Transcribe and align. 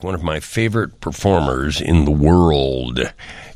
One 0.00 0.14
of 0.14 0.22
my 0.22 0.40
favorite 0.40 1.00
performers 1.00 1.80
in 1.80 2.04
the 2.04 2.10
world, 2.10 3.00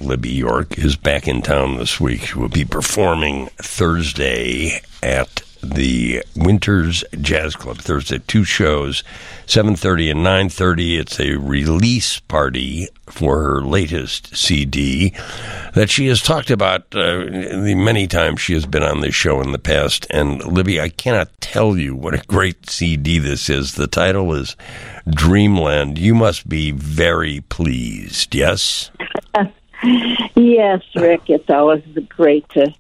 Libby 0.01 0.31
York, 0.31 0.79
is 0.79 0.97
back 0.97 1.29
in 1.29 1.43
town 1.43 1.77
this 1.77 2.01
week. 2.01 2.23
She 2.23 2.39
will 2.39 2.49
be 2.49 2.65
performing 2.65 3.49
Thursday 3.59 4.81
at 5.03 5.43
the 5.63 6.23
Winters 6.37 7.05
Jazz 7.21 7.57
Club. 7.57 7.79
Thursday, 7.79 8.19
two 8.27 8.45
shows, 8.45 9.03
7.30 9.47 10.11
and 10.11 10.21
9.30. 10.21 10.99
It's 10.99 11.21
a 11.21 11.37
release 11.37 12.21
party 12.21 12.89
for 13.07 13.43
her 13.43 13.61
latest 13.61 14.37
CD 14.37 15.13
that 15.75 15.91
she 15.91 16.07
has 16.07 16.23
talked 16.23 16.51
about 16.51 16.85
uh, 16.95 17.27
many 17.31 18.07
times 18.07 18.41
she 18.41 18.55
has 18.55 18.67
been 18.67 18.83
on 18.83 19.01
this 19.01 19.15
show 19.15 19.41
in 19.41 19.53
the 19.53 19.59
past. 19.59 20.07
And 20.11 20.45
Libby, 20.45 20.81
I 20.81 20.89
cannot 20.89 21.29
tell 21.41 21.77
you 21.77 21.95
what 21.95 22.15
a 22.15 22.25
great 22.27 22.69
CD 22.71 23.19
this 23.19 23.49
is. 23.51 23.75
The 23.75 23.87
title 23.87 24.33
is 24.35 24.57
Dreamland. 25.09 25.99
You 25.99 26.15
must 26.15 26.49
be 26.49 26.71
very 26.71 27.41
pleased, 27.43 28.35
yes? 28.35 28.91
yes, 30.35 30.83
Rick. 30.95 31.23
It's 31.29 31.51
always 31.51 31.85
great 32.09 32.49
to 32.51 32.73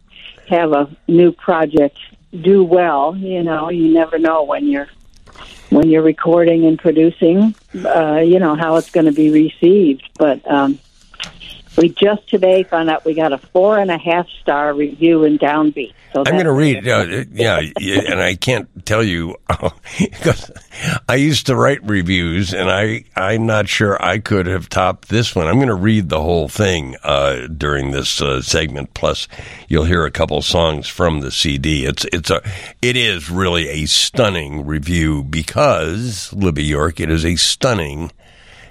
have 0.48 0.72
a 0.72 0.96
new 1.08 1.32
project 1.32 1.98
do 2.38 2.64
well. 2.64 3.16
You 3.16 3.42
know, 3.42 3.70
you 3.70 3.92
never 3.92 4.18
know 4.18 4.44
when 4.44 4.66
you're 4.66 4.88
when 5.70 5.88
you're 5.88 6.02
recording 6.02 6.66
and 6.66 6.78
producing, 6.78 7.54
uh, 7.84 8.16
you 8.24 8.38
know 8.38 8.56
how 8.56 8.76
it's 8.76 8.90
going 8.90 9.06
to 9.06 9.12
be 9.12 9.30
received. 9.30 10.08
But 10.18 10.48
um, 10.50 10.78
we 11.76 11.88
just 11.90 12.28
today 12.28 12.62
found 12.64 12.90
out 12.90 13.04
we 13.04 13.14
got 13.14 13.32
a 13.32 13.38
four 13.38 13.78
and 13.78 13.90
a 13.90 13.98
half 13.98 14.26
star 14.40 14.74
review 14.74 15.24
in 15.24 15.38
Downbeat. 15.38 15.92
So 16.12 16.24
I'm 16.26 16.34
going 16.34 16.46
to 16.46 16.52
read, 16.52 16.88
uh, 16.88 17.24
yeah, 17.30 17.60
and 17.80 18.20
I 18.20 18.34
can't 18.34 18.84
tell 18.84 19.02
you 19.02 19.36
because 19.98 20.50
I 21.08 21.14
used 21.14 21.46
to 21.46 21.54
write 21.54 21.88
reviews, 21.88 22.52
and 22.52 22.68
I 22.68 23.04
I'm 23.14 23.46
not 23.46 23.68
sure 23.68 24.02
I 24.02 24.18
could 24.18 24.46
have 24.46 24.68
topped 24.68 25.08
this 25.08 25.36
one. 25.36 25.46
I'm 25.46 25.56
going 25.56 25.68
to 25.68 25.74
read 25.74 26.08
the 26.08 26.20
whole 26.20 26.48
thing 26.48 26.96
uh, 27.04 27.46
during 27.46 27.92
this 27.92 28.20
uh, 28.20 28.42
segment. 28.42 28.92
Plus, 28.92 29.28
you'll 29.68 29.84
hear 29.84 30.04
a 30.04 30.10
couple 30.10 30.42
songs 30.42 30.88
from 30.88 31.20
the 31.20 31.30
CD. 31.30 31.84
It's 31.84 32.04
it's 32.06 32.30
a 32.30 32.42
it 32.82 32.96
is 32.96 33.30
really 33.30 33.68
a 33.68 33.86
stunning 33.86 34.66
review 34.66 35.22
because 35.22 36.32
Libby 36.32 36.64
York. 36.64 36.98
It 36.98 37.10
is 37.10 37.24
a 37.24 37.36
stunning 37.36 38.10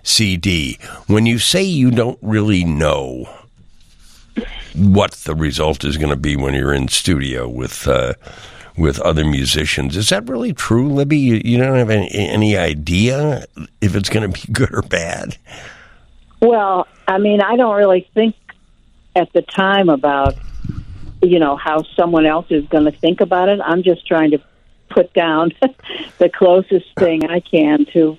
CD. 0.03 0.80
When 1.08 1.25
you 1.25 1.39
say 1.39 1.64
you 1.64 1.92
don't 1.92 2.19
really 2.22 2.64
know 2.64 3.30
what 4.75 5.11
the 5.11 5.36
result 5.36 5.83
is 5.83 5.97
going 5.97 6.09
to 6.09 6.16
be 6.16 6.36
when 6.36 6.53
you're 6.53 6.73
in 6.73 6.88
studio 6.88 7.47
with 7.47 7.88
uh, 7.88 8.14
with 8.77 9.00
other 9.02 9.25
musicians. 9.25 9.97
Is 9.97 10.09
that 10.09 10.27
really 10.30 10.53
true, 10.53 10.88
Libby? 10.88 11.17
You, 11.17 11.42
you 11.44 11.58
don't 11.58 11.75
have 11.75 11.89
any, 11.89 12.09
any 12.11 12.58
idea 12.58 13.45
if 13.81 13.95
it's 13.95 14.09
going 14.09 14.31
to 14.31 14.47
be 14.47 14.47
good 14.53 14.73
or 14.73 14.81
bad. 14.81 15.38
Well, 16.42 16.88
I 17.08 17.17
mean, 17.17 17.42
I 17.42 17.58
don't 17.58 17.75
really 17.75 18.09
think 18.14 18.36
at 19.16 19.31
the 19.33 19.42
time 19.42 19.89
about 19.89 20.36
you 21.22 21.39
know 21.39 21.58
how 21.58 21.83
someone 21.95 22.25
else 22.25 22.47
is 22.50 22.66
going 22.67 22.86
to 22.86 22.92
think 22.92 23.20
about 23.22 23.50
it. 23.50 23.59
I'm 23.61 23.83
just 23.83 24.08
trying 24.08 24.31
to 24.31 24.39
put 24.89 25.14
down 25.14 25.52
the 26.17 26.30
closest 26.30 26.88
thing 26.97 27.30
I 27.30 27.42
can 27.42 27.86
to 27.94 28.17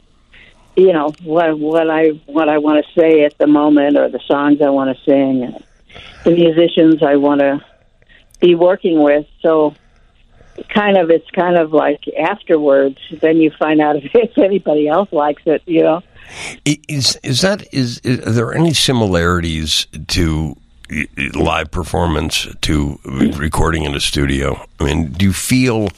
you 0.76 0.92
know 0.92 1.12
what 1.22 1.58
what 1.58 1.90
I 1.90 2.08
what 2.26 2.48
I 2.48 2.58
want 2.58 2.84
to 2.84 3.00
say 3.00 3.24
at 3.24 3.36
the 3.38 3.46
moment 3.46 3.96
or 3.96 4.08
the 4.08 4.20
songs 4.26 4.60
I 4.62 4.70
want 4.70 4.96
to 4.96 5.04
sing 5.04 5.62
the 6.24 6.30
musicians 6.30 7.02
I 7.02 7.16
want 7.16 7.40
to 7.40 7.64
be 8.40 8.54
working 8.54 9.02
with. 9.02 9.26
So 9.42 9.74
kind 10.68 10.96
of 10.96 11.10
it's 11.10 11.28
kind 11.30 11.56
of 11.56 11.72
like 11.72 12.04
afterwards 12.18 12.98
then 13.20 13.38
you 13.38 13.50
find 13.58 13.80
out 13.80 13.96
if, 13.96 14.04
if 14.14 14.38
anybody 14.38 14.88
else 14.88 15.12
likes 15.12 15.42
it, 15.46 15.62
you 15.66 15.82
know. 15.82 16.02
Is 16.64 17.18
is 17.22 17.40
that 17.40 17.72
is, 17.72 17.98
is 18.00 18.20
are 18.26 18.30
there 18.30 18.54
any 18.54 18.72
similarities 18.72 19.86
to 20.08 20.56
live 21.34 21.70
performance 21.70 22.46
to 22.60 23.00
recording 23.04 23.84
in 23.84 23.94
a 23.94 24.00
studio? 24.00 24.64
I 24.78 24.84
mean, 24.84 25.12
do 25.12 25.24
you 25.24 25.32
feel 25.32 25.88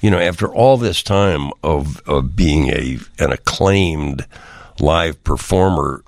you 0.00 0.10
know, 0.10 0.18
after 0.18 0.48
all 0.48 0.76
this 0.76 1.02
time 1.02 1.50
of, 1.62 2.00
of 2.06 2.36
being 2.36 2.68
a 2.68 2.98
an 3.18 3.32
acclaimed 3.32 4.26
live 4.80 5.22
performer, 5.24 6.02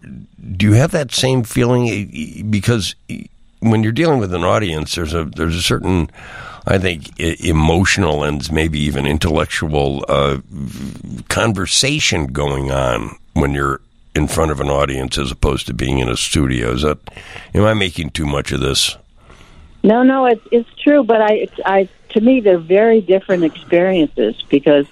do 0.57 0.67
you 0.67 0.73
have 0.75 0.93
that 0.93 1.13
same 1.13 1.43
feeling? 1.43 2.47
Because 2.51 2.95
when 3.61 3.83
you're 3.83 3.93
dealing 3.93 4.19
with 4.19 4.33
an 4.35 4.45
audience, 4.45 4.95
there's 4.95 5.15
a 5.15 5.25
there's 5.25 5.57
a 5.57 5.63
certain, 5.63 6.11
I 6.67 6.79
think, 6.79 7.19
emotional 7.19 8.23
and 8.23 8.51
maybe 8.53 8.79
even 8.81 9.07
intellectual 9.07 10.05
uh, 10.09 10.39
conversation 11.29 12.29
going 12.29 12.71
on 12.71 13.17
when 13.35 13.53
you're 13.53 13.81
in 14.15 14.27
front 14.27 14.51
of 14.51 14.61
an 14.61 14.69
audience 14.69 15.19
as 15.19 15.31
opposed 15.31 15.67
to 15.67 15.75
being 15.75 15.99
in 15.99 16.09
a 16.09 16.17
studio. 16.17 16.73
Is 16.73 16.83
that 16.83 16.99
am 17.55 17.65
I 17.65 17.75
making 17.75 18.11
too 18.11 18.27
much 18.27 18.53
of 18.53 18.61
this? 18.61 18.97
No, 19.83 20.03
no, 20.03 20.27
it's 20.27 20.47
it's 20.51 20.69
true, 20.83 21.05
but 21.05 21.21
I 21.23 21.49
I 21.65 21.89
to 22.11 22.21
me 22.21 22.41
they're 22.41 22.59
very 22.59 23.01
different 23.01 23.45
experiences 23.45 24.43
because 24.49 24.87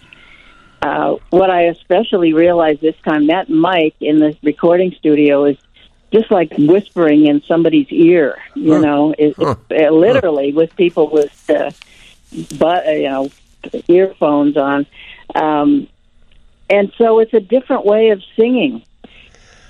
uh, 0.81 1.17
what 1.31 1.51
I 1.51 1.65
especially 1.65 2.33
realized 2.33 2.81
this 2.81 2.97
time 3.05 3.27
that 3.27 3.51
mic 3.51 3.95
in 4.01 4.19
the 4.19 4.37
recording 4.43 4.93
studio 4.93 5.45
is 5.45 5.59
just 6.13 6.31
like 6.31 6.53
whispering 6.57 7.27
in 7.27 7.43
somebody's 7.43 7.91
ear, 7.91 8.39
you 8.55 8.75
huh. 8.75 8.81
know, 8.81 9.15
it, 9.19 9.35
huh. 9.37 9.57
it, 9.71 9.93
literally 9.93 10.53
with 10.53 10.75
people 10.77 11.11
with, 11.11 11.51
uh, 11.51 11.71
but 12.59 12.87
uh, 12.87 12.93
you 12.93 13.09
know, 13.09 13.31
earphones 13.89 14.57
on, 14.57 14.87
um, 15.35 15.89
and 16.71 16.93
so 16.97 17.19
it's 17.19 17.35
a 17.35 17.41
different 17.41 17.85
way 17.85 18.11
of 18.11 18.23
singing. 18.37 18.83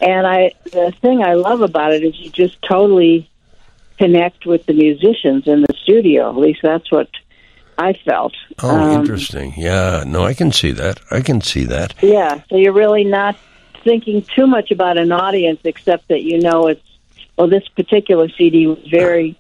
And 0.00 0.26
I, 0.28 0.52
the 0.64 0.92
thing 1.00 1.22
I 1.22 1.34
love 1.34 1.60
about 1.60 1.92
it 1.92 2.04
is 2.04 2.18
you 2.20 2.30
just 2.30 2.60
totally 2.62 3.28
connect 3.98 4.46
with 4.46 4.64
the 4.66 4.72
musicians 4.72 5.46
in 5.46 5.62
the 5.62 5.74
studio. 5.82 6.30
At 6.30 6.36
least 6.36 6.60
that's 6.62 6.90
what 6.90 7.10
I 7.76 7.92
felt. 7.92 8.34
Oh, 8.62 8.76
um, 8.76 9.00
interesting. 9.00 9.54
Yeah, 9.56 10.04
no, 10.06 10.24
I 10.24 10.34
can 10.34 10.52
see 10.52 10.72
that. 10.72 11.00
I 11.10 11.20
can 11.20 11.40
see 11.40 11.64
that. 11.64 11.94
Yeah, 12.02 12.42
so 12.48 12.56
you're 12.56 12.72
really 12.72 13.04
not 13.04 13.36
thinking 13.84 14.24
too 14.34 14.46
much 14.46 14.70
about 14.70 14.98
an 14.98 15.12
audience, 15.12 15.60
except 15.64 16.08
that 16.08 16.22
you 16.22 16.40
know 16.40 16.66
it's 16.66 16.82
well. 17.36 17.48
This 17.48 17.66
particular 17.68 18.28
CD 18.30 18.66
was 18.66 18.84
very 18.90 19.38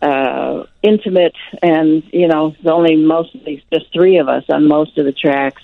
uh, 0.00 0.64
intimate, 0.82 1.36
and 1.62 2.02
you 2.12 2.28
know, 2.28 2.54
only 2.64 2.96
mostly 2.96 3.64
just 3.72 3.92
three 3.92 4.18
of 4.18 4.28
us 4.28 4.44
on 4.48 4.68
most 4.68 4.98
of 4.98 5.04
the 5.04 5.12
tracks. 5.12 5.62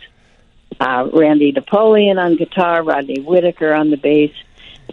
Uh, 0.81 1.09
Randy 1.13 1.51
Napoleon 1.51 2.19
on 2.19 2.37
guitar, 2.37 2.83
Rodney 2.83 3.21
Whitaker 3.21 3.73
on 3.73 3.91
the 3.91 3.97
bass, 3.97 4.33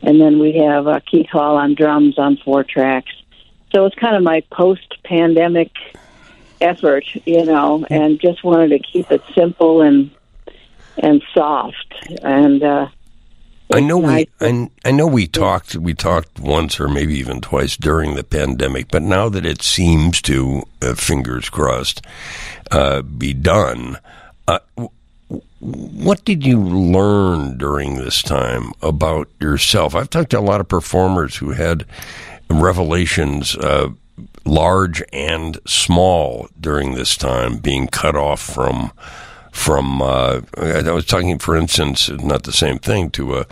and 0.02 0.20
then 0.20 0.40
we 0.40 0.58
have 0.58 0.88
uh, 0.88 1.00
Keith 1.10 1.30
Hall 1.32 1.58
on 1.58 1.76
drums 1.76 2.18
on 2.18 2.38
four 2.38 2.64
tracks. 2.64 3.12
So 3.76 3.86
it's 3.86 3.96
kind 3.96 4.16
of 4.16 4.24
my 4.24 4.40
post-pandemic 4.54 5.70
effort, 6.62 7.04
you 7.26 7.44
know, 7.44 7.86
and 7.90 8.22
just 8.22 8.42
wanted 8.42 8.70
to 8.70 8.80
keep 8.80 9.12
it 9.12 9.22
simple 9.34 9.82
and 9.82 10.12
and 10.98 11.22
soft 11.34 11.94
and 12.24 12.64
uh 12.64 12.88
I 13.74 13.82
know 13.82 13.98
we 13.98 14.30
I, 14.40 14.70
I 14.86 14.92
know 14.92 15.08
we 15.08 15.28
talked 15.28 15.76
we 15.76 15.94
talked 15.94 16.40
once 16.40 16.80
or 16.80 16.88
maybe 16.88 17.16
even 17.16 17.42
twice 17.42 17.76
during 17.76 18.16
the 18.16 18.24
pandemic, 18.24 18.88
but 18.88 19.02
now 19.02 19.28
that 19.28 19.46
it 19.46 19.62
seems 19.62 20.22
to 20.22 20.64
uh, 20.82 20.94
fingers 20.94 21.50
crossed 21.50 22.02
uh, 22.72 23.02
be 23.02 23.34
done, 23.34 23.98
uh, 24.48 24.60
what 25.60 26.24
did 26.24 26.46
you 26.46 26.62
learn 26.62 27.58
during 27.58 27.96
this 27.96 28.22
time 28.22 28.72
about 28.82 29.28
yourself? 29.42 29.96
I've 29.96 30.10
talked 30.10 30.30
to 30.30 30.40
a 30.40 30.42
lot 30.42 30.62
of 30.62 30.70
performers 30.70 31.36
who 31.36 31.52
had 31.52 31.86
revelations, 32.50 33.56
uh, 33.56 33.90
large 34.46 35.04
and 35.12 35.58
small, 35.66 36.48
during 36.60 36.94
this 36.94 37.18
time, 37.18 37.58
being 37.58 37.88
cut 37.88 38.16
off 38.16 38.42
from 38.42 38.92
from. 39.52 40.02
Uh, 40.02 40.42
I 40.58 40.92
was 40.92 41.06
talking, 41.06 41.40
for 41.40 41.56
instance, 41.56 42.10
not 42.10 42.44
the 42.44 42.52
same 42.52 42.78
thing 42.78 43.10
to 43.12 43.38
a, 43.38 43.46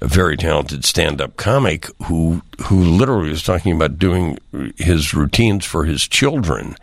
a 0.00 0.06
very 0.06 0.36
talented 0.36 0.84
stand-up 0.84 1.36
comic 1.36 1.88
who 2.04 2.42
who 2.66 2.82
literally 2.82 3.30
was 3.30 3.42
talking 3.42 3.72
about 3.72 3.98
doing 3.98 4.38
his 4.76 5.14
routines 5.14 5.64
for 5.64 5.84
his 5.84 6.08
children 6.08 6.76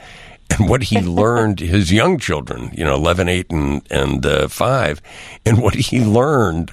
what 0.68 0.84
he 0.84 1.00
learned 1.22 1.60
his 1.60 1.92
young 1.92 2.18
children 2.18 2.72
you 2.74 2.84
know 2.84 2.96
11 2.96 3.28
8 3.30 3.52
and 3.52 3.81
and 3.92 4.25
uh, 4.25 4.48
5 4.48 5.02
and 5.46 5.62
what 5.62 5.75
he 5.75 6.00
learned 6.04 6.72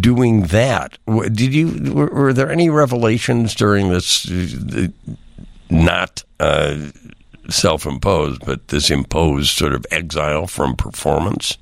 doing 0.00 0.42
that 0.42 0.98
did 1.32 1.54
you 1.54 1.92
were, 1.92 2.06
were 2.06 2.32
there 2.32 2.50
any 2.50 2.70
revelations 2.70 3.54
during 3.54 3.90
this 3.90 4.30
uh, 4.30 4.88
not 5.70 6.24
uh, 6.40 6.88
self 7.48 7.86
imposed, 7.86 8.44
but 8.44 8.68
this 8.68 8.90
imposed 8.90 9.50
sort 9.50 9.74
of 9.74 9.86
exile 9.90 10.46
from 10.46 10.76
performance. 10.76 11.58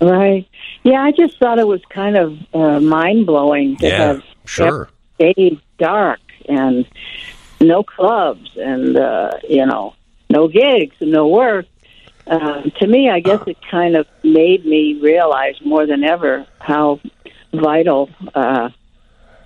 Right. 0.00 0.46
Yeah, 0.82 1.02
I 1.02 1.12
just 1.12 1.38
thought 1.38 1.58
it 1.58 1.66
was 1.66 1.80
kind 1.88 2.16
of 2.16 2.38
uh, 2.54 2.80
mind 2.80 3.26
blowing 3.26 3.76
to 3.78 3.86
yeah, 3.86 3.98
have 3.98 4.22
sure. 4.44 4.88
stayed 5.14 5.60
dark 5.78 6.20
and 6.48 6.86
no 7.60 7.82
clubs 7.82 8.50
and 8.56 8.96
uh, 8.96 9.32
you 9.48 9.64
know 9.64 9.94
no 10.28 10.48
gigs 10.48 10.96
no 11.00 11.28
work. 11.28 11.66
Um, 12.28 12.72
to 12.80 12.86
me, 12.86 13.08
I 13.08 13.20
guess 13.20 13.40
it 13.46 13.56
kind 13.70 13.96
of 13.96 14.06
made 14.24 14.66
me 14.66 14.98
realize 15.00 15.54
more 15.64 15.86
than 15.86 16.02
ever 16.02 16.44
how 16.58 17.00
vital 17.52 18.10
uh, 18.34 18.70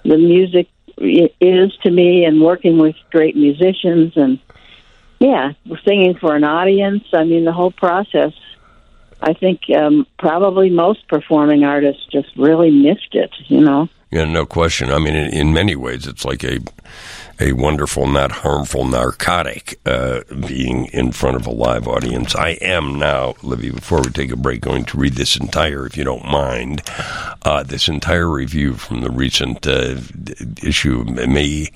the 0.02 0.16
music 0.16 0.68
is 0.96 1.76
to 1.82 1.90
me, 1.90 2.24
and 2.24 2.40
working 2.40 2.78
with 2.78 2.96
great 3.10 3.36
musicians, 3.36 4.16
and 4.16 4.38
yeah, 5.18 5.52
singing 5.84 6.16
for 6.16 6.34
an 6.34 6.44
audience. 6.44 7.04
I 7.12 7.24
mean, 7.24 7.44
the 7.44 7.52
whole 7.52 7.70
process. 7.70 8.32
I 9.22 9.34
think 9.34 9.62
um, 9.76 10.06
probably 10.18 10.70
most 10.70 11.06
performing 11.08 11.64
artists 11.64 12.06
just 12.10 12.28
really 12.36 12.70
missed 12.70 13.14
it. 13.14 13.30
You 13.48 13.60
know. 13.60 13.88
Yeah, 14.10 14.24
no 14.24 14.44
question. 14.44 14.90
I 14.90 14.98
mean, 14.98 15.14
in, 15.14 15.32
in 15.32 15.52
many 15.52 15.76
ways, 15.76 16.06
it's 16.06 16.24
like 16.24 16.42
a 16.42 16.58
a 17.40 17.52
wonderful, 17.52 18.06
not 18.06 18.30
harmful 18.30 18.84
narcotic 18.84 19.80
uh, 19.86 20.20
being 20.46 20.86
in 20.86 21.10
front 21.10 21.36
of 21.36 21.46
a 21.46 21.50
live 21.50 21.88
audience. 21.88 22.36
I 22.36 22.50
am 22.60 22.98
now, 22.98 23.34
Libby, 23.42 23.70
before 23.70 24.02
we 24.02 24.10
take 24.10 24.30
a 24.30 24.36
break, 24.36 24.60
going 24.60 24.84
to 24.86 24.98
read 24.98 25.14
this 25.14 25.36
entire, 25.36 25.86
if 25.86 25.96
you 25.96 26.04
don't 26.04 26.26
mind, 26.26 26.82
uh, 27.42 27.62
this 27.62 27.88
entire 27.88 28.28
review 28.28 28.74
from 28.74 29.00
the 29.00 29.10
recent 29.10 29.66
uh, 29.66 29.96
issue 30.62 31.00
of 31.00 31.28
May. 31.28 31.70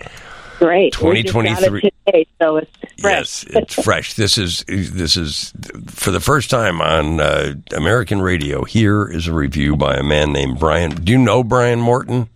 Great. 0.64 0.94
2023. 0.94 1.92
Today, 2.06 2.26
so 2.40 2.56
it's 2.56 2.70
fresh. 2.98 3.02
Yes, 3.02 3.44
it's 3.50 3.74
fresh. 3.74 4.14
This 4.14 4.38
is 4.38 4.64
this 4.66 5.14
is 5.14 5.52
for 5.88 6.10
the 6.10 6.20
first 6.20 6.48
time 6.48 6.80
on 6.80 7.20
uh, 7.20 7.52
American 7.76 8.22
radio. 8.22 8.64
Here 8.64 9.06
is 9.06 9.26
a 9.26 9.34
review 9.34 9.76
by 9.76 9.96
a 9.96 10.02
man 10.02 10.32
named 10.32 10.58
Brian. 10.58 10.92
Do 10.92 11.12
you 11.12 11.18
know 11.18 11.44
Brian 11.44 11.80
Morton? 11.80 12.30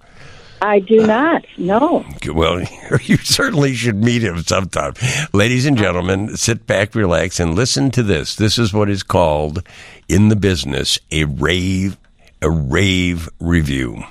I 0.60 0.80
do 0.80 1.06
not. 1.06 1.46
No. 1.56 2.04
Well, 2.30 2.60
you 3.02 3.16
certainly 3.16 3.75
should 3.75 3.96
meet 3.96 4.22
him 4.22 4.42
sometime. 4.42 4.92
Ladies 5.32 5.64
and 5.64 5.78
gentlemen, 5.78 6.36
sit 6.36 6.66
back, 6.66 6.94
relax, 6.94 7.40
and 7.40 7.54
listen 7.54 7.90
to 7.92 8.02
this. 8.02 8.36
This 8.36 8.58
is 8.58 8.74
what 8.74 8.90
is 8.90 9.02
called 9.02 9.66
in 10.06 10.28
the 10.28 10.36
business 10.36 10.98
a 11.10 11.24
rave, 11.24 11.96
a 12.42 12.50
rave 12.50 13.31
review. 13.40 14.04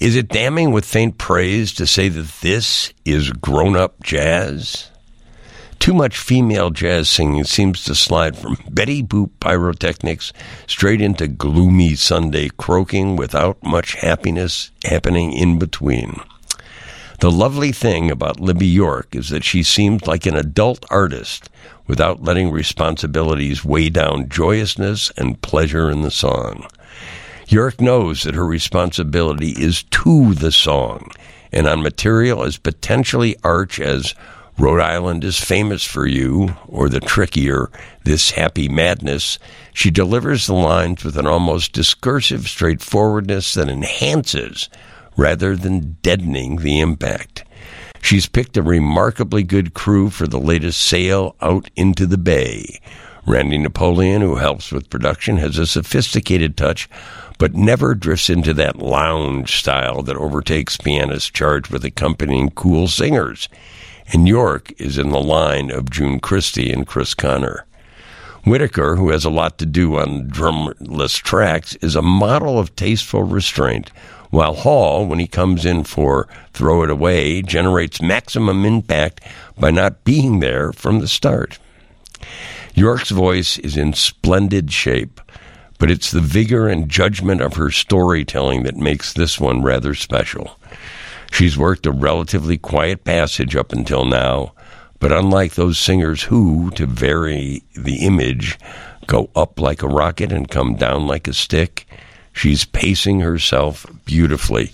Is 0.00 0.14
it 0.14 0.28
damning 0.28 0.70
with 0.70 0.84
faint 0.84 1.18
praise 1.18 1.72
to 1.74 1.84
say 1.84 2.08
that 2.08 2.40
this 2.40 2.92
is 3.04 3.32
grown 3.32 3.76
up 3.76 4.00
jazz? 4.00 4.92
Too 5.80 5.92
much 5.92 6.16
female 6.18 6.70
jazz 6.70 7.08
singing 7.08 7.42
seems 7.42 7.82
to 7.84 7.96
slide 7.96 8.36
from 8.38 8.58
Betty 8.70 9.02
Boop 9.02 9.30
pyrotechnics 9.40 10.32
straight 10.68 11.00
into 11.00 11.26
gloomy 11.26 11.96
Sunday 11.96 12.48
croaking 12.58 13.16
without 13.16 13.60
much 13.64 13.94
happiness 13.94 14.70
happening 14.84 15.32
in 15.32 15.58
between. 15.58 16.20
The 17.18 17.32
lovely 17.32 17.72
thing 17.72 18.08
about 18.08 18.38
Libby 18.38 18.68
York 18.68 19.16
is 19.16 19.30
that 19.30 19.42
she 19.42 19.64
seems 19.64 20.06
like 20.06 20.26
an 20.26 20.36
adult 20.36 20.86
artist 20.90 21.50
without 21.88 22.22
letting 22.22 22.52
responsibilities 22.52 23.64
weigh 23.64 23.88
down 23.88 24.28
joyousness 24.28 25.10
and 25.16 25.42
pleasure 25.42 25.90
in 25.90 26.02
the 26.02 26.12
song. 26.12 26.68
York 27.50 27.80
knows 27.80 28.22
that 28.22 28.34
her 28.34 28.46
responsibility 28.46 29.50
is 29.50 29.82
to 29.84 30.34
the 30.34 30.52
song 30.52 31.10
and 31.50 31.66
on 31.66 31.82
material 31.82 32.44
as 32.44 32.58
potentially 32.58 33.36
arch 33.42 33.80
as 33.80 34.14
Rhode 34.58 34.80
Island 34.80 35.22
is 35.22 35.38
famous 35.38 35.84
for 35.84 36.04
you, 36.04 36.56
or 36.66 36.88
the 36.88 36.98
trickier 36.98 37.70
This 38.02 38.32
Happy 38.32 38.68
Madness, 38.68 39.38
she 39.72 39.90
delivers 39.90 40.46
the 40.46 40.54
lines 40.54 41.04
with 41.04 41.16
an 41.16 41.28
almost 41.28 41.72
discursive 41.72 42.48
straightforwardness 42.48 43.54
that 43.54 43.68
enhances 43.68 44.68
rather 45.16 45.56
than 45.56 45.96
deadening 46.02 46.56
the 46.56 46.80
impact. 46.80 47.44
She's 48.02 48.28
picked 48.28 48.56
a 48.56 48.62
remarkably 48.62 49.42
good 49.44 49.74
crew 49.74 50.10
for 50.10 50.26
the 50.26 50.40
latest 50.40 50.80
sail 50.80 51.36
out 51.40 51.70
into 51.76 52.04
the 52.04 52.18
bay. 52.18 52.80
Randy 53.28 53.58
Napoleon, 53.58 54.22
who 54.22 54.36
helps 54.36 54.72
with 54.72 54.90
production, 54.90 55.36
has 55.36 55.58
a 55.58 55.66
sophisticated 55.66 56.56
touch, 56.56 56.88
but 57.38 57.54
never 57.54 57.94
drifts 57.94 58.30
into 58.30 58.54
that 58.54 58.78
lounge 58.78 59.58
style 59.58 60.02
that 60.02 60.16
overtakes 60.16 60.76
pianists 60.76 61.30
charged 61.30 61.70
with 61.70 61.84
accompanying 61.84 62.50
cool 62.50 62.88
singers 62.88 63.48
and 64.12 64.26
York 64.26 64.72
is 64.78 64.98
in 64.98 65.10
the 65.10 65.20
line 65.20 65.70
of 65.70 65.90
June 65.90 66.20
Christy 66.20 66.72
and 66.72 66.86
Chris 66.86 67.14
Connor. 67.14 67.66
Whitaker, 68.44 68.96
who 68.96 69.10
has 69.10 69.24
a 69.24 69.30
lot 69.30 69.58
to 69.58 69.66
do 69.66 69.98
on 69.98 70.28
drumless 70.28 71.16
tracks, 71.16 71.74
is 71.76 71.94
a 71.94 72.02
model 72.02 72.58
of 72.58 72.74
tasteful 72.74 73.24
restraint, 73.24 73.90
while 74.30 74.54
Hall, 74.54 75.06
when 75.06 75.18
he 75.18 75.26
comes 75.26 75.66
in 75.66 75.84
for 75.84 76.28
Throw 76.52 76.82
It 76.84 76.90
Away, 76.90 77.42
generates 77.42 78.00
maximum 78.00 78.64
impact 78.64 79.20
by 79.58 79.70
not 79.70 80.04
being 80.04 80.40
there 80.40 80.72
from 80.72 81.00
the 81.00 81.08
start. 81.08 81.58
York's 82.78 83.10
voice 83.10 83.58
is 83.58 83.76
in 83.76 83.92
splendid 83.92 84.72
shape, 84.72 85.20
but 85.78 85.90
it's 85.90 86.10
the 86.10 86.20
vigor 86.20 86.68
and 86.68 86.88
judgment 86.88 87.40
of 87.40 87.54
her 87.54 87.70
storytelling 87.70 88.62
that 88.62 88.76
makes 88.76 89.12
this 89.12 89.40
one 89.40 89.62
rather 89.62 89.94
special. 89.94 90.58
She's 91.32 91.58
worked 91.58 91.86
a 91.86 91.90
relatively 91.90 92.56
quiet 92.56 93.04
passage 93.04 93.56
up 93.56 93.72
until 93.72 94.04
now, 94.04 94.52
but 95.00 95.12
unlike 95.12 95.54
those 95.54 95.78
singers 95.78 96.22
who, 96.22 96.70
to 96.72 96.86
vary 96.86 97.62
the 97.74 98.06
image, 98.06 98.58
go 99.06 99.30
up 99.34 99.58
like 99.60 99.82
a 99.82 99.88
rocket 99.88 100.32
and 100.32 100.48
come 100.48 100.76
down 100.76 101.06
like 101.06 101.28
a 101.28 101.34
stick, 101.34 101.86
she's 102.32 102.64
pacing 102.64 103.20
herself 103.20 103.86
beautifully. 104.04 104.72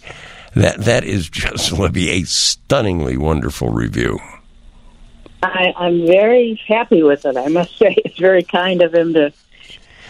That 0.55 0.79
that 0.79 1.05
is 1.05 1.29
just 1.29 1.73
Libby 1.79 2.11
a 2.11 2.25
stunningly 2.25 3.17
wonderful 3.17 3.71
review. 3.71 4.19
I, 5.45 5.75
I'm 5.77 6.07
very 6.07 6.61
happy 6.67 7.03
with 7.03 7.25
it. 7.25 7.37
I 7.37 7.49
must 7.49 7.77
say, 7.79 7.95
it's 8.05 8.19
very 8.19 8.43
kind 8.43 8.83
of 8.83 8.95
him 8.95 9.15
to 9.15 9.33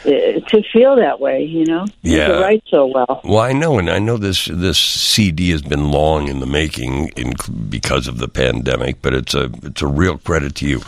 Eh, 0.05 0.41
to 0.41 0.63
feel 0.71 0.97
that 0.97 1.19
way, 1.19 1.43
you 1.43 1.65
know. 1.65 1.87
Yeah, 2.03 2.29
to 2.29 2.41
write 2.41 2.63
so 2.69 2.87
well. 2.87 3.23
Well, 3.25 3.39
I 3.39 3.53
know, 3.53 3.79
and 3.79 3.89
I 3.89 3.99
know 3.99 4.19
this 4.19 4.47
this 4.47 4.79
CD 4.79 5.51
has 5.51 5.63
been 5.63 5.91
long 5.91 6.29
in 6.29 6.41
the 6.41 6.47
making 6.47 7.09
in, 7.17 7.33
because 7.71 8.07
of 8.07 8.19
the 8.19 8.29
pandemic, 8.29 9.01
but 9.01 9.15
it's 9.15 9.35
a 9.35 9.51
it's 9.63 9.81
a 9.81 9.87
real 9.87 10.19
credit 10.19 10.57
to 10.57 10.67
you. 10.67 10.81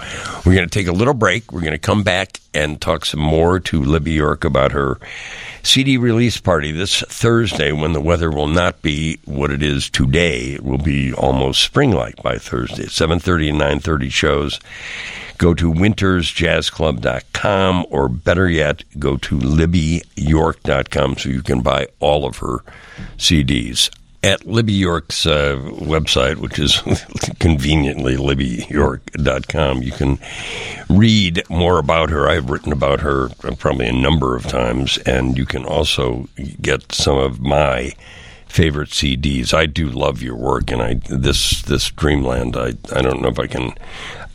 We're 0.44 0.54
going 0.54 0.68
to 0.68 0.78
take 0.78 0.86
a 0.86 0.92
little 0.92 1.14
break. 1.14 1.50
We're 1.50 1.62
going 1.62 1.72
to 1.72 1.78
come 1.78 2.02
back 2.02 2.40
and 2.52 2.80
talk 2.80 3.06
some 3.06 3.20
more 3.20 3.58
to 3.60 3.82
Libby 3.82 4.12
York 4.12 4.44
about 4.44 4.72
her 4.72 4.98
CD 5.62 5.96
release 5.96 6.38
party 6.38 6.70
this 6.70 7.00
Thursday 7.02 7.72
when 7.72 7.92
the 7.92 8.00
weather 8.00 8.30
will 8.30 8.48
not 8.48 8.82
be 8.82 9.18
what 9.24 9.50
it 9.50 9.62
is 9.62 9.88
today. 9.88 10.52
It 10.54 10.62
will 10.62 10.78
be 10.78 11.12
almost 11.14 11.62
spring-like 11.62 12.22
by 12.22 12.36
Thursday. 12.36 12.84
7:30 12.84 13.48
and 13.48 13.58
9:30 13.58 14.10
shows 14.10 14.60
go 15.38 15.54
to 15.54 15.72
wintersjazzclub.com 15.72 17.86
or 17.90 18.08
better 18.08 18.48
yet, 18.48 18.82
go 18.98 19.16
to 19.18 19.38
libbyyork.com 19.38 21.16
so 21.16 21.28
you 21.28 21.42
can 21.42 21.60
buy 21.60 21.86
all 22.00 22.24
of 22.24 22.38
her 22.38 22.64
CDs. 23.16 23.90
At 24.22 24.46
Libby 24.46 24.72
York's 24.72 25.26
uh, 25.26 25.56
website, 25.62 26.38
which 26.38 26.58
is 26.58 26.80
conveniently 27.38 28.16
libbyyork.com, 28.16 29.82
you 29.82 29.92
can 29.92 30.18
read 30.88 31.44
more 31.48 31.78
about 31.78 32.10
her. 32.10 32.28
I've 32.28 32.50
written 32.50 32.72
about 32.72 32.98
her 33.00 33.28
probably 33.58 33.86
a 33.86 33.92
number 33.92 34.34
of 34.34 34.44
times, 34.46 34.98
and 34.98 35.38
you 35.38 35.46
can 35.46 35.64
also 35.64 36.28
get 36.60 36.90
some 36.92 37.18
of 37.18 37.38
my 37.40 37.92
favorite 38.48 38.88
CDs. 38.88 39.54
I 39.54 39.66
do 39.66 39.88
love 39.88 40.22
your 40.22 40.34
work, 40.34 40.72
and 40.72 40.82
I 40.82 40.94
this 41.08 41.62
this 41.62 41.88
Dreamland. 41.90 42.56
I 42.56 42.72
I 42.92 43.02
don't 43.02 43.20
know 43.20 43.28
if 43.28 43.38
I 43.38 43.46
can 43.46 43.74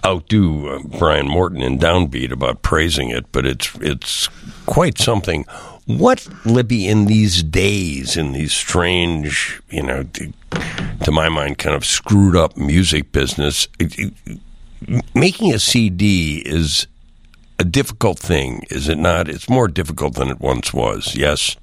outdo 0.05 0.67
uh, 0.67 0.79
Brian 0.99 1.27
Morton 1.27 1.61
in 1.61 1.77
Downbeat 1.77 2.31
about 2.31 2.61
praising 2.61 3.09
it, 3.09 3.31
but 3.31 3.45
it's 3.45 3.73
it's 3.81 4.27
quite 4.65 4.97
something. 4.97 5.45
What 5.85 6.27
Libby 6.45 6.87
in 6.87 7.05
these 7.05 7.43
days, 7.43 8.15
in 8.15 8.31
these 8.33 8.53
strange, 8.53 9.61
you 9.69 9.83
know, 9.83 10.03
to, 10.03 11.11
my 11.11 11.27
mind, 11.27 11.57
kind 11.57 11.75
of 11.75 11.85
screwed 11.85 12.35
up 12.35 12.55
music 12.55 13.11
business, 13.11 13.67
making 15.13 15.53
a 15.53 15.59
CD 15.59 16.41
is 16.45 16.87
a 17.59 17.63
difficult 17.63 18.19
thing, 18.19 18.63
is 18.69 18.87
it 18.87 18.97
not? 18.97 19.27
It's 19.27 19.49
more 19.49 19.67
difficult 19.67 20.15
than 20.15 20.29
it 20.29 20.39
once 20.39 20.73
was. 20.73 21.15
Yes. 21.15 21.57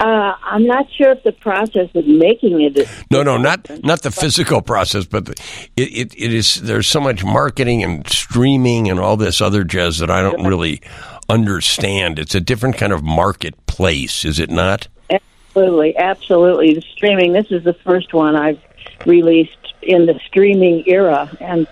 Uh, 0.00 0.34
I'm 0.42 0.64
not 0.64 0.90
sure 0.90 1.10
if 1.10 1.22
the 1.24 1.32
process 1.32 1.90
of 1.94 2.06
making 2.06 2.62
it. 2.62 2.78
Is 2.78 2.88
no, 3.10 3.22
no, 3.22 3.36
not 3.36 3.68
not 3.84 4.00
the 4.00 4.10
physical 4.10 4.62
process, 4.62 5.04
but 5.04 5.26
the, 5.26 5.32
it, 5.76 5.82
it, 5.82 6.14
it 6.16 6.32
is. 6.32 6.54
There's 6.54 6.86
so 6.86 7.00
much 7.00 7.22
marketing 7.22 7.84
and 7.84 8.08
streaming 8.08 8.88
and 8.88 8.98
all 8.98 9.18
this 9.18 9.42
other 9.42 9.62
jazz 9.62 9.98
that 9.98 10.10
I 10.10 10.22
don't 10.22 10.46
really 10.46 10.80
understand. 11.28 12.18
It's 12.18 12.34
a 12.34 12.40
different 12.40 12.78
kind 12.78 12.94
of 12.94 13.02
marketplace, 13.02 14.24
is 14.24 14.38
it 14.38 14.48
not? 14.48 14.88
Absolutely, 15.10 15.94
absolutely. 15.98 16.74
The 16.74 16.80
streaming. 16.80 17.34
This 17.34 17.50
is 17.50 17.62
the 17.64 17.74
first 17.74 18.14
one 18.14 18.36
I've 18.36 18.60
released 19.04 19.74
in 19.82 20.06
the 20.06 20.18
streaming 20.26 20.82
era, 20.88 21.30
and 21.40 21.66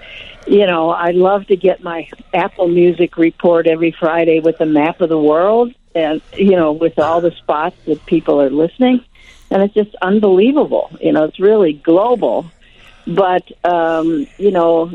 you 0.48 0.66
know, 0.66 0.90
I 0.90 1.10
love 1.10 1.46
to 1.48 1.56
get 1.56 1.82
my 1.82 2.08
Apple 2.32 2.68
Music 2.68 3.16
report 3.16 3.66
every 3.66 3.92
Friday 3.92 4.40
with 4.40 4.60
a 4.60 4.66
map 4.66 5.00
of 5.00 5.08
the 5.08 5.18
world 5.18 5.74
and 5.94 6.20
you 6.34 6.56
know 6.56 6.72
with 6.72 6.98
all 6.98 7.20
the 7.20 7.32
spots 7.32 7.76
that 7.86 8.04
people 8.06 8.40
are 8.40 8.50
listening 8.50 9.04
and 9.50 9.62
it's 9.62 9.74
just 9.74 9.94
unbelievable 10.02 10.90
you 11.00 11.12
know 11.12 11.24
it's 11.24 11.40
really 11.40 11.72
global 11.72 12.50
but 13.06 13.42
um 13.64 14.26
you 14.36 14.50
know 14.50 14.92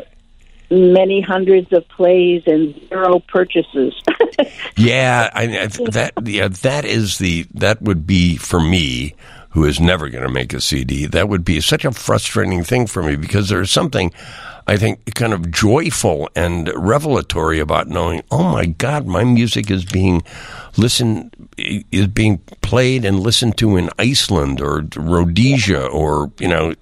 many 0.73 1.21
hundreds 1.21 1.71
of 1.71 1.87
plays 1.87 2.41
and 2.47 2.73
zero 2.89 3.19
purchases. 3.19 3.93
yeah, 4.77 5.29
I, 5.33 5.67
that 5.67 6.13
yeah, 6.25 6.47
that 6.47 6.85
is 6.85 7.19
the 7.19 7.45
that 7.53 7.81
would 7.81 8.07
be 8.07 8.37
for 8.37 8.59
me 8.59 9.13
who 9.53 9.65
is 9.65 9.79
never 9.79 10.09
going 10.09 10.23
to 10.23 10.29
make 10.29 10.53
a 10.53 10.59
CD. 10.59 11.05
That 11.05 11.29
would 11.29 11.45
be 11.45 11.61
such 11.61 11.85
a 11.85 11.91
frustrating 11.91 12.63
thing 12.63 12.87
for 12.87 13.03
me 13.03 13.15
because 13.15 13.49
there's 13.49 13.71
something 13.71 14.11
I 14.65 14.77
think 14.77 15.13
kind 15.13 15.33
of 15.33 15.51
joyful 15.51 16.29
and 16.35 16.71
revelatory 16.75 17.59
about 17.59 17.87
knowing, 17.87 18.23
oh 18.31 18.51
my 18.51 18.65
God, 18.65 19.05
my 19.05 19.23
music 19.23 19.69
is 19.69 19.85
being 19.85 20.23
listened 20.77 21.35
is 21.57 22.07
being 22.07 22.39
played 22.61 23.05
and 23.05 23.19
listened 23.19 23.57
to 23.57 23.77
in 23.77 23.89
Iceland 23.99 24.59
or 24.59 24.85
Rhodesia 24.95 25.85
or 25.85 26.31
you 26.39 26.47
know 26.47 26.73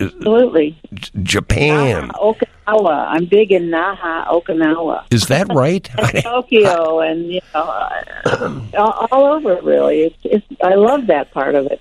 absolutely 0.00 0.78
Japan. 1.22 2.08
Naha, 2.08 2.36
Okinawa. 2.66 3.06
I'm 3.08 3.26
big 3.26 3.52
in 3.52 3.68
Naha, 3.68 4.26
Okinawa. 4.28 5.04
Is 5.10 5.26
that 5.26 5.52
right? 5.52 5.88
and 5.98 6.22
Tokyo 6.22 7.00
and 7.00 7.32
you 7.32 7.40
know 7.54 8.62
all, 8.76 9.08
all 9.10 9.24
over 9.26 9.60
really. 9.62 10.02
It's, 10.02 10.16
it's 10.24 10.46
I 10.62 10.74
love 10.74 11.06
that 11.06 11.32
part 11.32 11.54
of 11.54 11.66
it. 11.66 11.80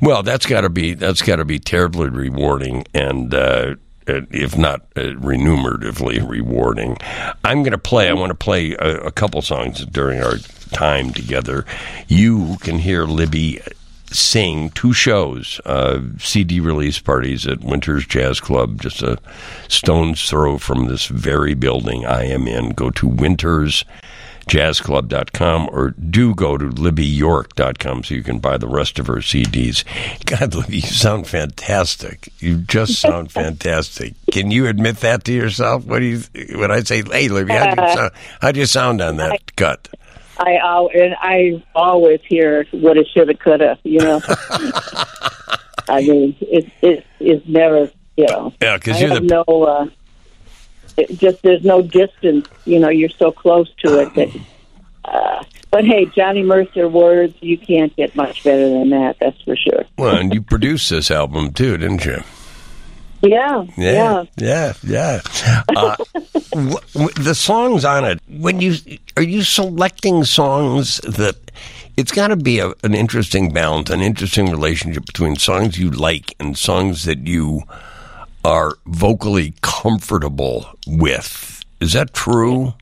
Well, 0.00 0.22
that's 0.22 0.46
got 0.46 0.62
to 0.62 0.70
be 0.70 0.94
that's 0.94 1.22
got 1.22 1.36
to 1.36 1.44
be 1.44 1.58
terribly 1.58 2.08
rewarding 2.08 2.84
and. 2.94 3.34
Uh, 3.34 3.74
if 4.08 4.56
not 4.56 4.82
uh, 4.94 5.00
remuneratively 5.00 6.24
rewarding. 6.28 6.96
I'm 7.42 7.62
going 7.64 7.72
to 7.72 7.78
play. 7.78 8.08
I 8.08 8.12
want 8.12 8.30
to 8.30 8.36
play 8.36 8.74
a, 8.74 9.06
a, 9.06 9.10
couple 9.10 9.42
songs 9.42 9.84
during 9.86 10.22
our 10.22 10.36
time 10.70 11.12
together. 11.12 11.66
You 12.06 12.56
can 12.60 12.78
hear 12.78 13.04
Libby 13.04 13.60
sing 14.16 14.70
two 14.70 14.92
shows, 14.92 15.60
uh, 15.64 16.00
CD 16.18 16.60
release 16.60 16.98
parties 16.98 17.46
at 17.46 17.60
Winters 17.60 18.06
Jazz 18.06 18.40
Club, 18.40 18.80
just 18.80 19.02
a 19.02 19.18
stone's 19.68 20.28
throw 20.28 20.58
from 20.58 20.86
this 20.86 21.06
very 21.06 21.54
building 21.54 22.06
I 22.06 22.24
am 22.24 22.48
in. 22.48 22.70
Go 22.70 22.90
to 22.90 23.06
Winters 23.06 23.84
jazzclub.com 24.48 25.68
or 25.72 25.90
do 25.90 26.34
go 26.34 26.56
to 26.56 26.66
libbyyork.com 26.66 28.04
so 28.04 28.14
you 28.14 28.22
can 28.22 28.38
buy 28.38 28.56
the 28.56 28.68
rest 28.68 28.98
of 28.98 29.08
her 29.08 29.16
CDs. 29.16 29.84
God, 30.24 30.54
Libby, 30.54 30.76
you 30.76 30.82
sound 30.82 31.26
fantastic. 31.26 32.32
You 32.38 32.58
just 32.58 33.00
sound 33.00 33.32
fantastic. 33.32 34.14
Can 34.30 34.50
you 34.50 34.68
admit 34.68 34.98
that 34.98 35.24
to 35.24 35.32
yourself? 35.32 35.84
What 35.84 35.98
do 35.98 36.04
you, 36.04 36.20
when 36.58 36.70
I 36.70 36.80
say, 36.80 37.02
hey, 37.02 37.28
Libby, 37.28 37.52
how 37.52 37.74
do 37.74 37.82
you 37.82 37.88
sound, 37.96 38.12
how 38.40 38.52
do 38.52 38.60
you 38.60 38.66
sound 38.66 39.00
on 39.00 39.16
that 39.16 39.56
cut? 39.56 39.88
I 40.38 40.88
and 40.94 41.14
I 41.18 41.62
always 41.74 42.20
hear 42.26 42.66
what 42.72 42.96
it 42.96 43.08
shoulda, 43.08 43.34
coulda. 43.34 43.78
You 43.84 44.00
know, 44.00 44.20
I 45.88 46.02
mean, 46.02 46.36
it 46.40 46.70
it 46.82 47.06
is 47.20 47.42
never. 47.46 47.90
You 48.16 48.26
know, 48.28 48.54
yeah, 48.62 48.76
because 48.76 49.00
you're 49.00 49.10
the 49.10 49.20
no. 49.20 49.44
Uh, 49.44 49.86
it 50.96 51.18
just 51.18 51.42
there's 51.42 51.64
no 51.64 51.82
distance. 51.82 52.48
You 52.64 52.78
know, 52.78 52.88
you're 52.88 53.10
so 53.10 53.30
close 53.30 53.70
to 53.84 54.00
it 54.00 54.14
that. 54.14 54.40
Uh, 55.04 55.44
but 55.70 55.84
hey, 55.84 56.06
Johnny 56.06 56.42
Mercer 56.42 56.88
words, 56.88 57.34
you 57.40 57.58
can't 57.58 57.94
get 57.96 58.16
much 58.16 58.42
better 58.42 58.70
than 58.70 58.90
that. 58.90 59.16
That's 59.20 59.40
for 59.42 59.54
sure. 59.54 59.84
well, 59.98 60.16
and 60.16 60.32
you 60.32 60.40
produced 60.40 60.88
this 60.90 61.10
album 61.10 61.52
too, 61.52 61.76
didn't 61.76 62.04
you? 62.04 62.22
Yeah, 63.22 63.64
yeah, 63.76 64.24
yeah, 64.36 64.72
yeah. 64.82 65.20
Uh, 65.74 65.96
w- 66.52 66.76
w- 66.92 67.12
the 67.14 67.34
songs 67.34 67.84
on 67.84 68.04
it. 68.04 68.20
When 68.28 68.60
you 68.60 68.76
are 69.16 69.22
you 69.22 69.42
selecting 69.42 70.24
songs 70.24 70.98
that 70.98 71.36
it's 71.96 72.12
got 72.12 72.28
to 72.28 72.36
be 72.36 72.58
a, 72.58 72.72
an 72.84 72.94
interesting 72.94 73.52
balance, 73.52 73.90
an 73.90 74.00
interesting 74.00 74.50
relationship 74.50 75.06
between 75.06 75.36
songs 75.36 75.78
you 75.78 75.90
like 75.90 76.34
and 76.38 76.56
songs 76.56 77.04
that 77.04 77.26
you 77.26 77.62
are 78.44 78.78
vocally 78.86 79.54
comfortable 79.62 80.66
with. 80.86 81.64
Is 81.80 81.94
that 81.94 82.14
true? 82.14 82.74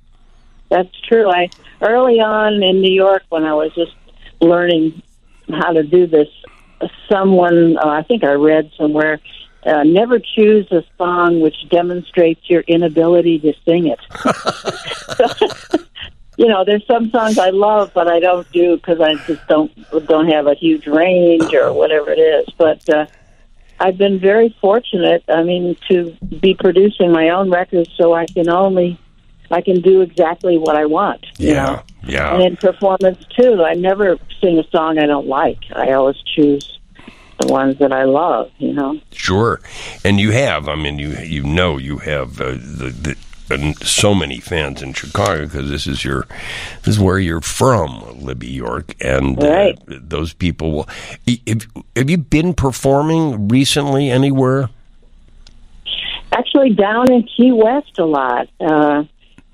That's 0.69 1.01
true. 1.03 1.31
I 1.31 1.49
early 1.81 2.21
on 2.21 2.63
in 2.63 2.81
New 2.81 2.93
York 2.93 3.23
when 3.29 3.45
I 3.45 3.55
was 3.55 3.73
just 3.75 3.95
learning 4.41 5.01
how 5.51 5.73
to 5.73 5.83
do 5.83 6.07
this, 6.07 6.29
someone 7.09 7.77
uh, 7.79 7.87
I 7.89 8.03
think 8.03 8.25
I 8.25 8.33
read 8.33 8.71
somewhere 8.77 9.21
uh, 9.67 9.83
never 9.83 10.19
choose 10.19 10.71
a 10.71 10.85
song 10.99 11.41
which 11.41 11.69
demonstrates 11.71 12.49
your 12.51 12.61
inability 12.63 13.39
to 13.39 13.55
sing 13.65 13.87
it. 13.87 13.99
so, 15.17 15.79
you 16.37 16.47
know, 16.47 16.65
there's 16.65 16.87
some 16.87 17.11
songs 17.11 17.39
I 17.39 17.51
love, 17.51 17.93
but 17.95 18.09
I 18.09 18.21
don't 18.21 18.51
do 18.53 18.77
because 18.77 19.01
I 19.01 19.15
just 19.27 19.47
don't 19.49 19.73
don't 20.07 20.29
have 20.29 20.47
a 20.47 20.55
huge 20.55 20.87
range 20.87 21.55
or 21.55 21.73
whatever 21.73 22.11
it 22.11 22.19
is. 22.19 22.47
But 22.59 22.89
uh, 22.91 23.07
I've 23.81 23.97
been 23.97 24.19
very 24.19 24.55
fortunate. 24.61 25.25
I 25.29 25.43
mean, 25.43 25.77
to 25.89 26.17
be 26.41 26.55
producing 26.55 27.13
my 27.13 27.31
own 27.31 27.51
records, 27.51 27.91
so 27.97 28.13
I 28.13 28.27
can 28.27 28.49
only 28.49 28.99
I 29.51 29.61
can 29.61 29.81
do 29.81 30.03
exactly 30.03 30.59
what 30.59 30.77
I 30.77 30.87
want. 30.87 31.25
Yeah, 31.39 31.65
know? 31.65 31.83
yeah. 32.03 32.35
And 32.35 32.43
in 32.43 32.57
performance 32.57 33.25
too, 33.39 33.63
I 33.63 33.75
never 33.75 34.19
sing 34.41 34.59
a 34.59 34.69
song 34.71 34.99
I 34.99 35.07
don't 35.07 35.27
like. 35.27 35.61
I 35.75 35.93
always 35.93 36.21
choose 36.35 36.79
the 37.39 37.49
ones 37.49 37.79
that 37.79 37.93
I 37.93 38.05
love, 38.05 38.51
you 38.59 38.73
know. 38.73 39.01
Sure, 39.13 39.61
and 40.05 40.19
you 40.21 40.33
have. 40.33 40.69
I 40.69 40.75
mean, 40.75 40.99
you 40.99 41.11
you 41.19 41.43
know 41.43 41.79
you 41.79 41.99
have 41.99 42.41
uh, 42.41 42.53
the, 42.53 42.95
the 43.01 43.17
and 43.51 43.77
so 43.79 44.15
many 44.15 44.41
fans 44.41 44.83
in 44.83 44.93
Chicago 44.93 45.45
because 45.45 45.71
this 45.71 45.87
is 45.87 46.05
your 46.05 46.27
this 46.83 46.95
is 46.97 47.01
where 47.01 47.19
you're 47.19 47.41
from, 47.41 48.21
Libby 48.21 48.49
York, 48.49 48.95
and 49.01 49.43
uh, 49.43 49.49
right. 49.49 49.79
uh, 49.89 49.99
those 50.01 50.33
people 50.33 50.73
will. 50.73 50.89
Have, 51.47 51.67
have 51.97 52.11
you 52.11 52.19
been 52.19 52.55
performing 52.55 53.49
recently 53.49 54.11
anywhere? 54.11 54.71
Actually, 56.33 56.71
down 56.71 57.13
in 57.13 57.23
Key 57.25 57.53
West 57.53 57.99
a 57.99 58.05
lot 58.05 58.49
uh, 58.61 59.05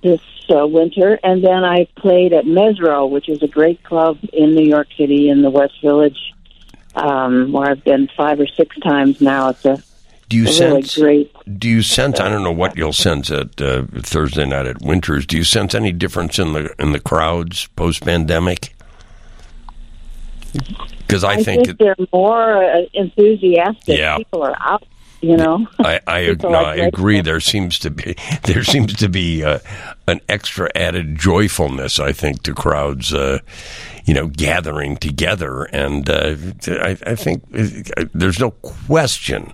this 0.02 0.22
uh, 0.48 0.66
winter, 0.66 1.18
and 1.22 1.44
then 1.44 1.64
I 1.64 1.86
played 1.96 2.32
at 2.32 2.44
Mezzrow, 2.44 3.10
which 3.10 3.28
is 3.28 3.42
a 3.42 3.48
great 3.48 3.82
club 3.82 4.18
in 4.32 4.54
New 4.54 4.64
York 4.64 4.88
City 4.96 5.28
in 5.28 5.42
the 5.42 5.50
West 5.50 5.74
Village 5.82 6.18
um, 6.94 7.52
where 7.52 7.70
I've 7.70 7.84
been 7.84 8.08
five 8.16 8.40
or 8.40 8.46
six 8.46 8.76
times 8.78 9.20
now. 9.20 9.50
It's 9.50 9.64
a 9.64 9.82
do 10.30 10.36
you 10.36 10.44
really 10.44 10.54
sense? 10.54 10.96
Great. 10.96 11.34
Do 11.58 11.68
you 11.68 11.82
sense? 11.82 12.20
I 12.20 12.28
don't 12.28 12.44
know 12.44 12.52
what 12.52 12.76
you'll 12.76 12.92
sense 12.92 13.32
at 13.32 13.60
uh, 13.60 13.82
Thursday 13.96 14.46
night 14.46 14.64
at 14.64 14.80
Winters. 14.80 15.26
Do 15.26 15.36
you 15.36 15.42
sense 15.42 15.74
any 15.74 15.90
difference 15.90 16.38
in 16.38 16.52
the 16.52 16.72
in 16.78 16.92
the 16.92 17.00
crowds 17.00 17.66
post 17.74 18.04
pandemic? 18.04 18.72
Because 20.52 21.24
I, 21.24 21.32
I, 21.32 21.34
think, 21.42 21.66
think 21.66 21.68
it, 21.68 21.78
they're 21.78 22.06
more 22.12 22.64
uh, 22.64 22.82
enthusiastic. 22.94 23.98
Yeah. 23.98 24.18
People 24.18 24.44
are 24.44 24.56
out. 24.60 24.86
You 25.20 25.36
know, 25.36 25.66
I 25.80 26.00
I, 26.06 26.36
no, 26.40 26.48
I 26.50 26.76
agree. 26.76 27.20
There 27.20 27.40
seems 27.40 27.80
to 27.80 27.90
be 27.90 28.14
there 28.44 28.62
seems 28.62 28.94
to 28.94 29.08
be 29.08 29.42
uh, 29.42 29.58
an 30.06 30.20
extra 30.28 30.70
added 30.76 31.18
joyfulness. 31.18 31.98
I 31.98 32.12
think 32.12 32.44
to 32.44 32.54
crowds. 32.54 33.12
Uh, 33.12 33.40
you 34.10 34.14
know, 34.14 34.26
gathering 34.26 34.96
together. 34.96 35.62
And 35.72 36.10
uh, 36.10 36.34
I, 36.66 36.98
I, 37.06 37.14
think 37.14 37.44
uh, 37.96 38.06
there's 38.12 38.40
no 38.40 38.50
question 38.50 39.52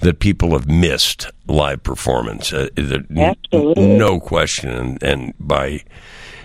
that 0.00 0.18
people 0.18 0.50
have 0.58 0.66
missed 0.66 1.30
live 1.46 1.84
performance. 1.84 2.52
Uh, 2.52 2.66
Absolutely. 2.76 3.96
No 3.96 4.18
question. 4.18 4.70
And, 4.70 5.02
and 5.04 5.34
by 5.38 5.84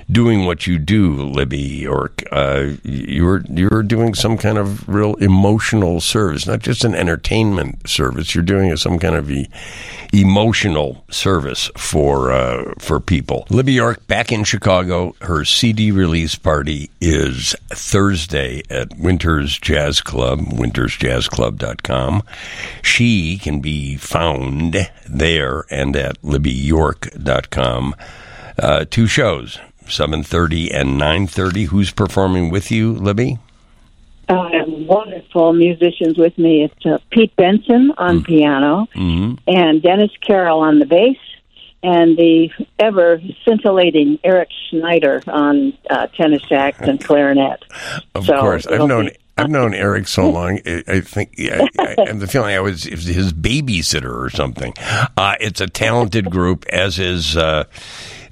doing 0.09 0.45
what 0.45 0.65
you 0.65 0.77
do, 0.77 1.15
Libby, 1.15 1.85
or 1.85 2.11
uh, 2.31 2.71
you're 2.83 3.43
you're 3.49 3.83
doing 3.83 4.13
some 4.13 4.37
kind 4.37 4.57
of 4.57 4.87
real 4.87 5.15
emotional 5.15 5.99
service, 5.99 6.47
not 6.47 6.59
just 6.59 6.83
an 6.83 6.95
entertainment 6.95 7.87
service. 7.87 8.33
You're 8.33 8.43
doing 8.43 8.75
some 8.77 8.99
kind 8.99 9.15
of 9.15 9.29
e- 9.29 9.49
emotional 10.13 11.03
service 11.09 11.69
for 11.75 12.31
uh, 12.31 12.73
for 12.79 12.99
people. 12.99 13.45
Libby 13.49 13.73
York 13.73 14.05
back 14.07 14.31
in 14.31 14.43
Chicago. 14.43 15.15
Her 15.21 15.43
CD 15.43 15.91
release 15.91 16.35
party 16.35 16.89
is 17.01 17.55
Thursday 17.69 18.61
at 18.69 18.97
Winters 18.97 19.57
Jazz 19.57 20.01
Club, 20.01 20.39
wintersjazzclub.com. 20.39 22.23
She 22.81 23.37
can 23.37 23.59
be 23.59 23.97
found 23.97 24.89
there 25.07 25.65
and 25.69 25.95
at 25.95 26.21
libbyyork.com. 26.21 27.95
Uh, 28.59 28.85
two 28.89 29.05
shows 29.05 29.59
7.30 29.87 30.73
and 30.73 30.99
9.30. 30.99 31.67
Who's 31.67 31.91
performing 31.91 32.49
with 32.49 32.71
you, 32.71 32.93
Libby? 32.93 33.39
Uh, 34.29 34.49
wonderful 34.67 35.53
musicians 35.53 36.17
with 36.17 36.37
me. 36.37 36.63
It's 36.63 36.85
uh, 36.85 36.97
Pete 37.11 37.35
Benson 37.37 37.93
on 37.97 38.19
mm. 38.19 38.25
piano 38.25 38.87
mm-hmm. 38.93 39.35
and 39.47 39.81
Dennis 39.81 40.11
Carroll 40.19 40.59
on 40.59 40.79
the 40.79 40.85
bass 40.85 41.17
and 41.81 42.17
the 42.17 42.49
ever 42.77 43.21
scintillating 43.45 44.19
Eric 44.23 44.49
Schneider 44.69 45.23
on 45.27 45.77
uh, 45.89 46.07
tenor 46.07 46.39
sax 46.49 46.79
and 46.81 47.03
clarinet. 47.03 47.63
Of 48.15 48.25
so 48.25 48.39
course. 48.39 48.67
I've 48.67 48.87
known... 48.87 49.11
I've 49.39 49.51
known 49.51 49.75
Eric 49.75 50.07
so 50.07 50.27
long. 50.31 50.59
I 50.65 51.01
think 51.01 51.35
yeah, 51.37 51.63
I 51.77 51.95
have 52.07 52.19
the 52.19 52.25
feeling 52.25 52.55
I 52.55 52.59
was 52.59 52.83
his 52.83 53.31
babysitter 53.33 54.11
or 54.11 54.31
something. 54.31 54.73
Uh, 55.15 55.35
it's 55.39 55.61
a 55.61 55.67
talented 55.67 56.31
group, 56.31 56.65
as 56.69 56.97
is 56.97 57.37
uh, 57.37 57.65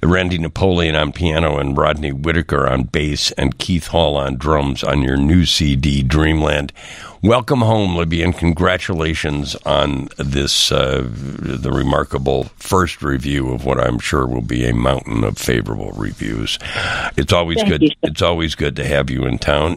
Randy 0.02 0.38
Napoleon 0.38 0.94
on 0.94 1.12
piano 1.12 1.58
and 1.58 1.76
Rodney 1.76 2.12
Whitaker 2.12 2.66
on 2.66 2.84
bass 2.84 3.32
and 3.32 3.58
Keith 3.58 3.88
Hall 3.88 4.16
on 4.16 4.36
drums 4.36 4.84
on 4.84 5.02
your 5.02 5.16
new 5.16 5.44
CD, 5.44 6.02
Dreamland. 6.02 6.72
Welcome 7.22 7.60
home, 7.60 7.96
Libby, 7.96 8.22
and 8.22 8.36
congratulations 8.36 9.56
on 9.66 10.08
this 10.16 10.70
uh, 10.70 11.02
the 11.10 11.72
remarkable 11.72 12.44
first 12.56 13.02
review 13.02 13.52
of 13.52 13.64
what 13.64 13.80
I'm 13.80 13.98
sure 13.98 14.28
will 14.28 14.42
be 14.42 14.64
a 14.64 14.72
mountain 14.72 15.24
of 15.24 15.36
favorable 15.36 15.90
reviews. 15.92 16.56
It's 17.16 17.32
always 17.32 17.56
Thank 17.58 17.68
good. 17.68 17.82
you. 17.82 17.90
It's 18.04 18.22
always 18.22 18.54
good 18.54 18.76
to 18.76 18.84
have 18.84 19.10
you 19.10 19.26
in 19.26 19.38
town, 19.38 19.74